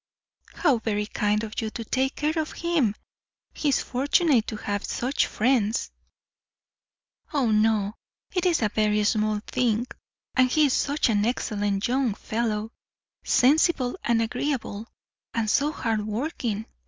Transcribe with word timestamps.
"How 0.55 0.79
very 0.79 1.05
kind 1.05 1.43
of 1.43 1.61
you 1.61 1.69
to 1.69 1.85
take 1.85 2.15
care 2.15 2.33
of 2.39 2.53
him! 2.53 2.95
He 3.53 3.69
is 3.69 3.83
fortunate 3.83 4.47
to 4.47 4.55
have 4.55 4.83
such 4.83 5.27
friends." 5.27 5.91
"Oh, 7.31 7.51
no, 7.51 7.93
it 8.33 8.47
is 8.47 8.63
a 8.63 8.69
very 8.69 9.03
small 9.03 9.41
thing; 9.45 9.85
and 10.33 10.49
he 10.49 10.65
is 10.65 10.73
such 10.73 11.07
an 11.09 11.23
excellent 11.23 11.87
young 11.87 12.15
fellow 12.15 12.71
sensible 13.23 13.95
and 14.03 14.23
agreeable, 14.23 14.87
and 15.35 15.47
so 15.47 15.71
hard 15.71 16.07
working! 16.07 16.65